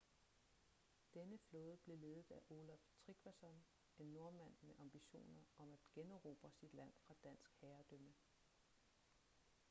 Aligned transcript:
denne 1.13 1.37
flåde 1.49 1.77
blev 1.77 1.97
ledet 1.99 2.31
af 2.31 2.39
olaf 2.49 2.79
trygvasson 3.05 3.63
en 3.99 4.05
nordmand 4.13 4.53
med 4.61 4.75
ambitioner 4.79 5.41
om 5.57 5.73
at 5.73 5.79
generobre 5.95 6.51
sit 6.51 6.73
land 6.73 6.93
fra 7.07 7.13
dansk 7.23 7.51
herredømme 7.61 8.13